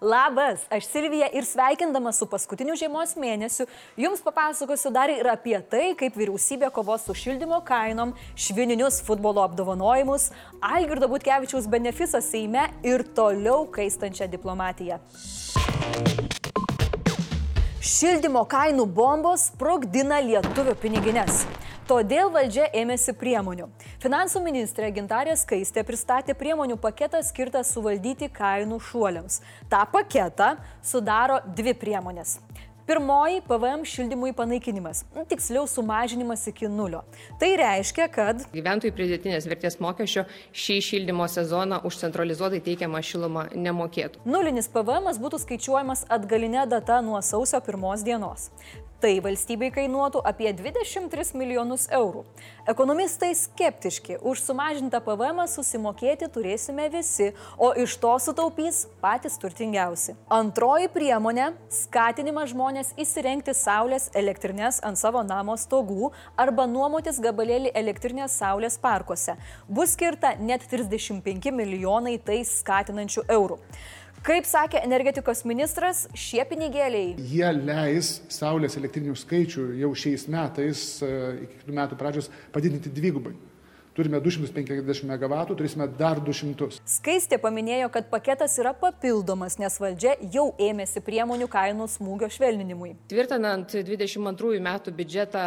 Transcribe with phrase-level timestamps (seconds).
[0.00, 3.64] Labas, aš Silvija ir sveikindama su paskutiniu žiemos mėnesiu
[3.98, 10.28] jums papasakosiu dar ir apie tai, kaip vyriausybė kovos su šildymo kainom, švininius futbolo apdovanojimus,
[10.62, 15.00] Algirdo Butkevičiaus benefisą Seime ir toliau kaistančią diplomatiją.
[17.82, 21.42] Šildymo kainų bombos sprogdina lietuvių piniginės.
[21.88, 23.70] Todėl valdžia ėmėsi priemonių.
[24.02, 29.38] Finansų ministrė Gintarė Skaistė pristatė priemonių paketą skirtą suvaldyti kainų šuoliams.
[29.72, 30.50] Ta paketą
[30.84, 32.34] sudaro dvi priemonės.
[32.88, 37.00] Pirmoji- PVM šildymui panaikinimas, tiksliau sumažinimas iki nulio.
[37.40, 44.24] Tai reiškia, kad gyventojų pridėtinės vertės mokesčio šį šildymo sezoną už centralizuotai teikiamą šilumą nemokėtų.
[44.28, 48.50] Nulinis PVM būtų skaičiuojamas atgalinė data nuo sausio pirmos dienos.
[48.98, 52.24] Tai valstybei kainuotų apie 23 milijonus eurų.
[52.66, 60.16] Ekonomistai skeptiški, už sumažintą PVM susimokėti turėsime visi, o iš to sutaupys patys turtingiausi.
[60.34, 61.52] Antroji priemonė-
[61.82, 69.36] skatinimas žmonės įsirengti saulės elektrinės ant savo namo stogų arba nuomotis gabalėlį elektrinės saulės parkuose.
[69.68, 73.60] Bus skirta net 35 milijonai tai skatinančių eurų.
[74.26, 77.14] Kaip sakė energetikos ministras, šie pinigėliai.
[77.30, 81.12] Jie leis Saulės elektrinių skaičių jau šiais metais, e,
[81.44, 83.36] iki kitų metų pradžios, padidinti dvigubai
[83.98, 86.78] turime 250 MW, turėsime dar 200.
[86.86, 92.92] Skaistė paminėjo, kad paketas yra papildomas, nes valdžia jau ėmėsi priemonių kainų smūgio švelninimui.
[93.10, 95.44] Tvirtinant 22 metų biudžetą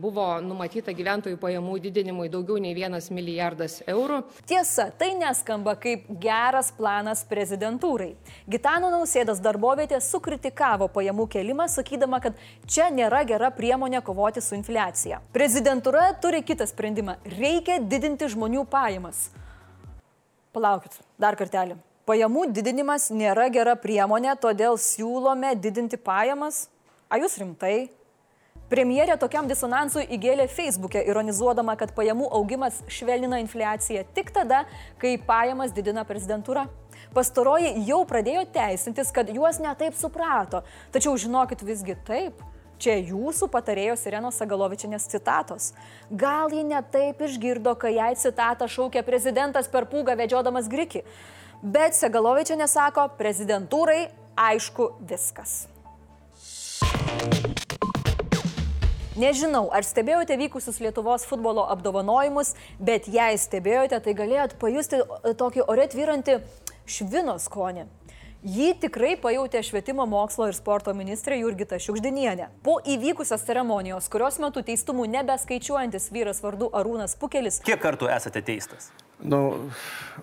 [0.00, 4.22] buvo numatyta gyventojų pajamų didinimui daugiau nei 1 milijardas eurų.
[4.48, 8.14] Tiesa, tai neskamba kaip geras planas prezidentūrai.
[8.48, 15.20] Gitano nausėdas darbovietė sukritikavo pajamų kelimą, sakydama, kad čia nėra gera priemonė kovoti su infliacija.
[15.36, 17.18] Prezidentūra turi kitą sprendimą.
[17.36, 19.30] Reikia reikia didinti žmonių pajamas.
[20.54, 21.76] Palaukit, dar kartelį.
[22.06, 26.68] Pajamų didinimas nėra gera priemonė, todėl siūlome didinti pajamas.
[27.10, 27.90] A jūs rimtai?
[28.70, 34.64] Premjerė tokiam disonansui įgėlė Facebook'e, ironizuodama, kad pajamų augimas švelnina infliaciją tik tada,
[34.98, 36.66] kai pajamas didina prezidentūra.
[37.14, 40.62] Pastaroji jau pradėjo teisintis, kad juos netaip suprato.
[40.94, 42.42] Tačiau žinokit visgi taip,
[42.76, 45.70] Čia jūsų patarėjos Irenos Sagalovičianės citatos.
[46.10, 51.00] Gal ji netaip išgirdo, kai jai citatą šaukė prezidentas per pūgą vedžiodamas Griki.
[51.62, 55.64] Bet Sagalovičianė sako, prezidentūrai aišku viskas.
[59.16, 65.00] Nežinau, ar stebėjote vykusius Lietuvos futbolo apdovanojimus, bet jei stebėjote, tai galėjot pajusti
[65.40, 66.42] tokį ore tvyrantį
[66.84, 67.86] švino skonį.
[68.46, 72.46] Jį tikrai pajutė švietimo mokslo ir sporto ministrė Jurgita Šiukždinienė.
[72.62, 77.58] Po įvykusios ceremonijos, kurios metu teistumų nebeskaičiuojantis vyras vardu Arūnas Pukelis.
[77.66, 78.92] Kiek kartų esate teistas?
[79.24, 79.70] Nu,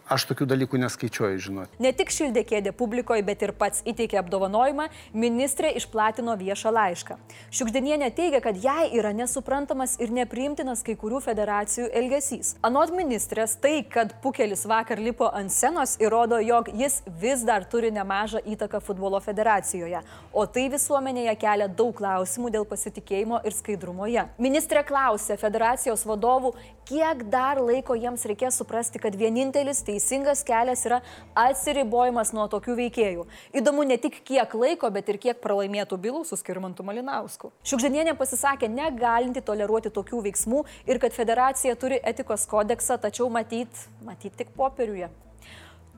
[0.06, 1.78] aš tokių dalykų neskaičiuoju, žinot.
[1.82, 4.86] Ne tik šildė kėdė publikoje, bet ir pats įteikė apdovanojimą,
[5.18, 7.18] ministrė išplatino viešą laišką.
[7.50, 12.54] Šiukdenienė teigia, kad jai yra nesuprantamas ir nepriimtinas kai kurių federacijų elgesys.
[12.62, 17.90] Anot ministrės, tai, kad Pukelis vakar lipo ant scenos, įrodo, jog jis vis dar turi
[17.96, 24.28] nemažą įtaką futbolo federacijoje, o tai visuomenėje kelia daug klausimų dėl pasitikėjimo ir skaidrumoje.
[24.38, 26.54] Ministrė klausė federacijos vadovų,
[26.86, 31.00] kiek dar laiko jiems reikės suprasti, kad vienintelis teisingas kelias yra
[31.38, 33.26] atsiribojimas nuo tokių veikėjų.
[33.56, 37.54] Įdomu ne tik kiek laiko, bet ir kiek pralaimėtų bylų su Skirmantu Malinausku.
[37.64, 44.36] Šiukždanienė pasisakė negalinti toleruoti tokių veiksmų ir kad federacija turi etikos kodeksą, tačiau matyt, matyt
[44.42, 45.14] tik popieriuje.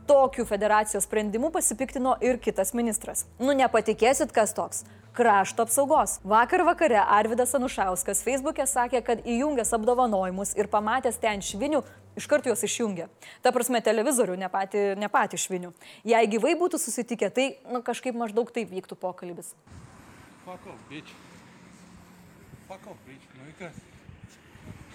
[0.05, 3.25] Tokiu federacijos sprendimu pasipiktino ir kitas ministras.
[3.39, 4.83] Nu nepatikėsit, kas toks
[5.15, 6.19] krašto apsaugos.
[6.23, 11.81] Vakar vakare Arvidas Anušauskas Facebook'e sakė, kad įjungęs apdovanojimus ir pamatęs ten švinių,
[12.19, 13.07] iškart juos išjungė.
[13.41, 15.71] Ta prasme, televizorių, ne pati, ne pati švinių.
[16.11, 19.55] Jei gyvai būtų susitikę, tai nu, kažkaip maždaug taip vyktų pokalbis.
[20.91, 21.15] Bitch.
[22.67, 23.25] Fuck off, bitch.
[23.39, 23.79] Nu, kas?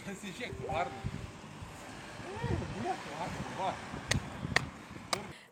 [0.04, 1.04] Pasižiūrėk, varna.
[2.84, 4.29] Varna, varna.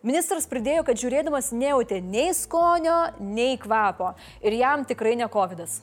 [0.07, 4.13] Ministras pridėjo, kad žiūrėdamas nejautė nei skonio, nei kvapo
[4.47, 5.59] ir jam tikrai ne COVID.
[5.59, 5.81] -as.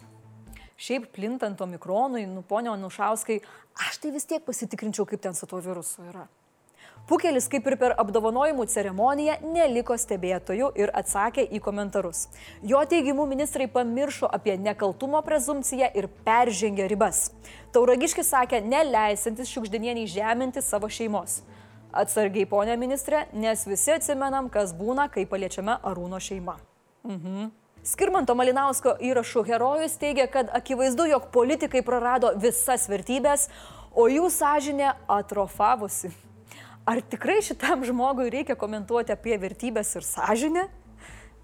[0.78, 3.40] Šiaip plintant omikronui, nu ponio Nušauskai,
[3.88, 6.28] aš tai vis tiek pasitikrinčiau, kaip ten su tuo virusu yra.
[7.08, 12.28] Pukelis, kaip ir per apdovanojimų ceremoniją, neliko stebėtojų ir atsakė į komentarus.
[12.64, 17.32] Jo teigimu ministrai pamiršo apie nekaltumo prezumciją ir peržengė ribas.
[17.72, 21.44] Tauragiškis sakė, neleisantis šiukšdinieniai žeminti savo šeimos.
[21.96, 26.58] Atsargiai, ponė ministrė, nes visi atsimenam, kas būna, kai paliečiame Arūno šeima.
[27.08, 27.54] Mhm.
[27.86, 33.46] Skirmanto Malinausko įrašų herojus teigia, kad akivaizdu, jog politikai prarado visas vertybės,
[33.94, 36.10] o jų sąžinė atrofavusi.
[36.86, 40.66] Ar tikrai šitam žmogui reikia komentuoti apie vertybės ir sąžinę?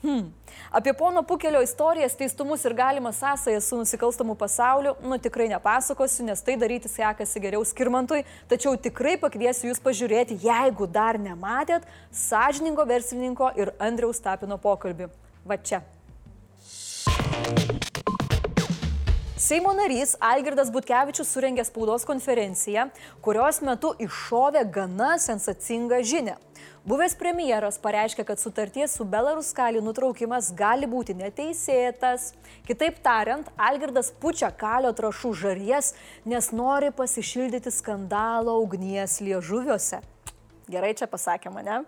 [0.02, 0.32] Hmm.
[0.72, 6.42] Apie pono Pukelio istorijas, teistumus ir galimą sąsąją su nusikalstamu pasauliu, nu tikrai nepasakosiu, nes
[6.42, 11.86] tai daryti sekasi geriau skirmantui, tačiau tikrai pakviesiu jūs pažiūrėti, jeigu dar nematėt,
[12.24, 15.12] sąžiningo verslininko ir Andriaus Tapino pokalbį.
[15.46, 15.84] Va čia.
[19.52, 22.86] Seimo narys Algirdas Butkevičius surengė spaudos konferenciją,
[23.20, 26.38] kurios metu iššovė gana sensacingą žinę.
[26.88, 32.32] Buvęs premjeras pareiškė, kad sutarties su Belaruskali nutraukimas gali būti neteisėtas.
[32.64, 40.00] Kitaip tariant, Algirdas pučia kalio trašų žaries, nes nori pasišildyti skandalo ugnies liežuviuose.
[40.72, 41.84] Gerai čia pasakė mane.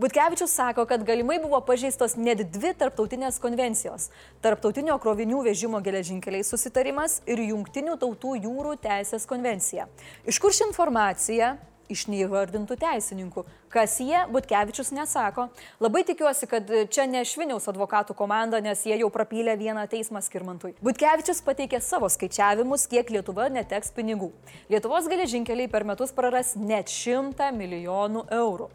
[0.00, 4.08] Butkevičius sako, kad galimai buvo pažeistos net dvi tarptautinės konvencijos-
[4.44, 9.88] Tarptautinio krovinių vežimo geležinkeliai susitarimas ir Junktinių tautų jūrų teisės konvencija.
[10.26, 11.58] Iš kur ši informacija?
[11.90, 13.44] Iš neįvardintų teisininkų.
[13.68, 15.48] Kas jie, Butkevičius nesako.
[15.82, 20.76] Labai tikiuosi, kad čia ne Šviniaus advokatų komanda, nes jie jau prapylė vieną teismą skirmantui.
[20.80, 24.30] Butkevičius pateikė savo skaičiavimus, kiek Lietuva neteks pinigų.
[24.70, 28.70] Lietuvos geležinkeliai per metus praras net 100 milijonų eurų.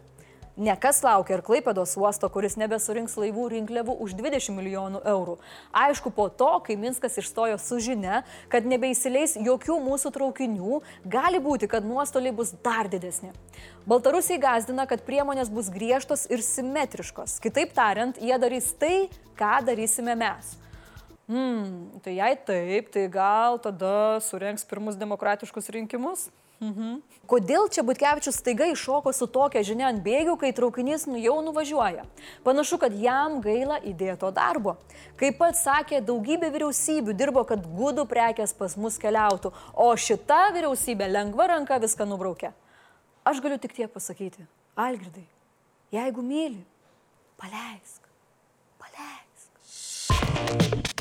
[0.56, 5.34] Nekas laukia ir Klaipėdos uosto, kuris nebesurinks laivų rinkliavų už 20 milijonų eurų.
[5.76, 10.78] Aišku, po to, kai Minskas išstojo su žinia, kad nebeįsileis jokių mūsų traukinių,
[11.12, 13.34] gali būti, kad nuostoliai bus dar didesni.
[13.84, 17.36] Baltarusiai gazdina, kad priemonės bus griežtos ir simetriškos.
[17.44, 20.56] Kitaip tariant, jie darys tai, ką darysime mes.
[21.28, 26.30] Hmm, tai jei taip, tai gal tada surenks pirmus demokratiškus rinkimus?
[26.56, 27.02] Mhm.
[27.28, 32.06] Kodėl čia Butkevičius staiga iššoko su tokia žinia ant bėgių, kai traukinys nu jau nuvažiuoja?
[32.46, 34.76] Panašu, kad jam gaila įdėto darbo.
[35.20, 41.10] Kaip pats sakė, daugybė vyriausybių dirbo, kad gudų prekės pas mus keliautų, o šita vyriausybė
[41.10, 42.54] lengva ranka viską nubraukė.
[43.26, 44.48] Aš galiu tik tiek pasakyti.
[44.78, 45.26] Algirdai,
[45.92, 46.62] jeigu myli,
[47.42, 48.00] paleisk.
[48.80, 50.95] Paleisk.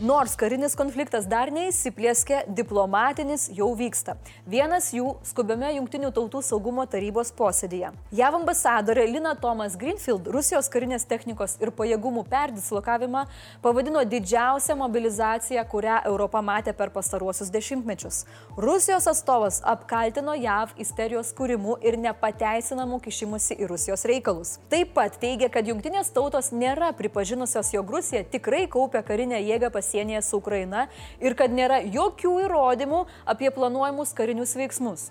[0.00, 4.18] Nors karinis konfliktas dar neįsiplėskė, diplomatinis jau vyksta.
[4.44, 7.94] Vienas jų skubiame Junktinių tautų saugumo tarybos posėdėje.
[8.12, 13.22] JAV ambasadorė Lina Thomas Greenfield Rusijos karinės technikos ir pajėgumų perdislokavimą
[13.64, 18.26] pavadino didžiausią mobilizaciją, kurią Europa matė per pastaruosius dešimtmečius.
[18.60, 24.58] Rusijos atstovas apkaltino JAV isterijos kūrimu ir nepateisinamu kišimusi į Rusijos reikalus.
[24.68, 29.85] Taip pat teigia, kad Junktinės tautos nėra pripažinusios, jog Rusija tikrai kaupia karinę jėgą pas
[29.86, 30.88] pasienyje su Ukraina
[31.20, 35.10] ir kad nėra jokių įrodymų apie planuojamus karinius veiksmus.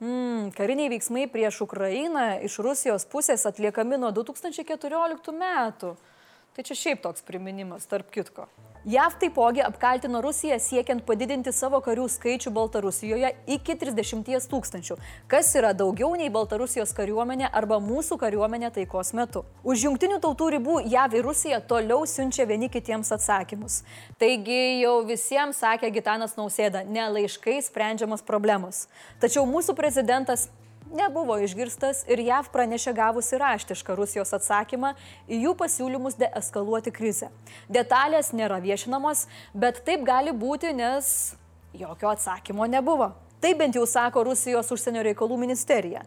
[0.00, 5.94] Mm, kariniai veiksmai prieš Ukrainą iš Rusijos pusės atliekami nuo 2014 metų.
[6.56, 8.48] Tai čia šiaip toks priminimas, tarp kitko.
[8.84, 14.94] JAV taipogi apkaltino Rusiją siekiant padidinti savo karių skaičių Baltarusijoje iki 30 tūkstančių,
[15.28, 19.42] kas yra daugiau nei Baltarusijos kariuomenė arba mūsų kariuomenė taikos metu.
[19.68, 23.82] Už jungtinių tautų ribų JAV ir Rusija toliau siunčia vieni kitiems atsakymus.
[24.16, 28.86] Taigi jau visiems sakė Gitanas Nausėda, ne laiškai sprendžiamos problemos.
[29.20, 30.48] Tačiau mūsų prezidentas
[30.90, 34.94] nebuvo išgirstas ir JAV pranešė gavusi raštišką Rusijos atsakymą
[35.30, 37.30] į jų pasiūlymus deeskaluoti krizę.
[37.70, 41.34] Detalės nėra viešinamos, bet taip gali būti, nes
[41.76, 43.12] jokio atsakymo nebuvo.
[43.40, 46.02] Tai bent jau sako Rusijos užsienio reikalų ministerija.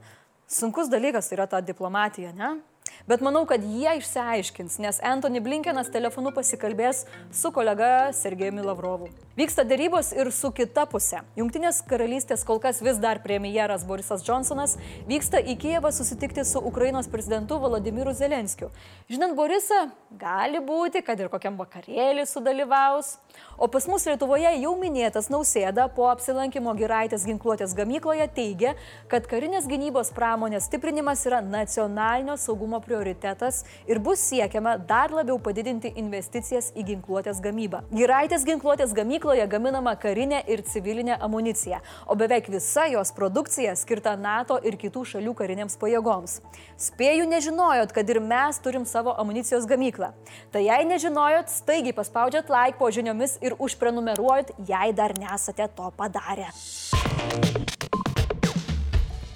[0.47, 2.59] Sunkus dalykas yra ta diplomatija, ne?
[3.07, 7.03] Bet manau, kad jie išsiaiškins, nes Anthony Blinkenas telefonu pasikalbės
[7.35, 9.09] su kolega Sergejumi Lavrovu.
[9.33, 11.23] Vyksta dėrybos ir su kita pusė.
[11.33, 14.75] Junktinės karalystės kol kas vis dar premjeras Borisas Johnsonas
[15.09, 18.69] vyksta į Kievą susitikti su Ukrainos prezidentu Volodimiru Zelenskiu.
[19.09, 19.87] Žinant Borisą,
[20.21, 23.15] gali būti, kad ir kokiam vakarėlį sudalyvaus.
[23.57, 28.75] O pas mus Lietuvoje jau minėtas nausėda po apsilankimo Giraitės ginkluotės gamykloje teigia,
[29.09, 35.93] kad karinės gynybos pramonės stiprinimas yra nacionalinio saugumo prioritetas ir bus siekiama dar labiau padidinti
[35.99, 37.83] investicijas į ginkluotės gamybą.
[37.93, 44.59] Giraitės ginkluotės gamykloje gaminama karinė ir civilinė amunicija, o beveik visa jos produkcija skirta NATO
[44.63, 46.39] ir kitų šalių karinėms pajėgoms.
[46.77, 50.13] Spėju nežinojot, kad ir mes turim savo amunicijos gamyklą.
[50.53, 56.51] Tai jei nežinojot, staigiai paspaudžiat like po žiniomis ir užprenumeruojat, jei dar nesate to padarę.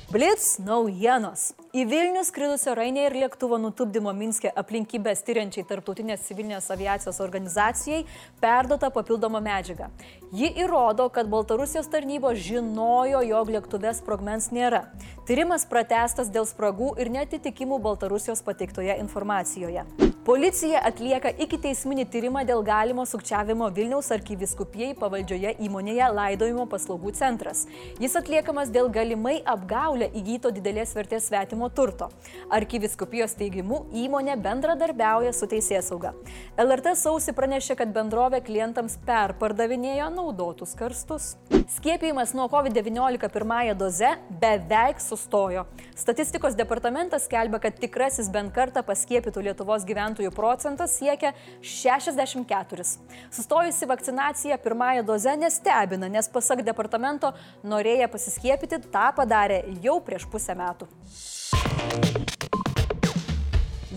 [0.07, 1.53] Blitz naujienos.
[1.77, 7.99] Į Vilnių skridusio Rainė ir lėktuvo nutupdymo Minske aplinkybės tyriančiai Tarptautinės civilinės aviacijos organizacijai
[8.41, 9.91] perdota papildoma medžiaga.
[10.33, 14.87] Ji įrodo, kad Baltarusijos tarnybos žinojo, jog lėktuve sprogmens nėra.
[15.29, 19.85] Tyrimas pratestas dėl spragų ir netitikimų Baltarusijos pateiktoje informacijoje.
[20.27, 27.61] Policija atlieka iki teisminį tyrimą dėl galimo sukčiavimo Vilniaus arkiviskupijai pavaldžioje įmonėje laidojimo paslaugų centras.
[28.03, 32.09] Jis atliekamas dėl galimai apgaulę įgyto didelės vertės svetimo nekilnojamo turto.
[32.49, 36.13] Arkiviskupijos teigimu įmonė bendradarbiauja su teisėsauga.
[36.57, 41.35] LRT sausį pranešė, kad bendrovė klientams perpardavinėjo naudotus karstus.
[41.67, 45.65] Skiepijimas nuo COVID-19 pirmąją dozę beveik sustojo.
[45.95, 52.87] Statistikos departamentas skelbia, kad tikrasis bent kartą paskiepytų Lietuvos gyventojų procentas siekia 64.
[53.31, 57.33] Sustojusi vakcinacija pirmąją dozę nestebina, nes pasak departamento
[57.63, 60.87] norėję pasiskiepyti tą padarė jau prieš pusę metų.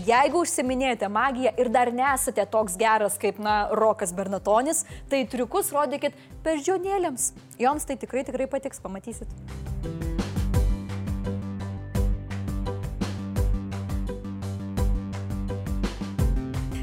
[0.01, 4.81] Jeigu užsiminėjate magiją ir dar nesate toks geras kaip, na, Rokas Bernatonis,
[5.11, 7.31] tai triukus rodykit beždžionėlėms.
[7.61, 9.29] Joms tai tikrai tikrai patiks, pamatysit.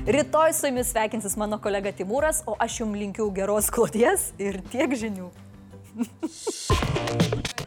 [0.08, 4.94] Rytoj su jumis sveikinsis mano kolega Timūras, o aš jums linkiu geros kloties ir tiek
[4.96, 5.28] žinių.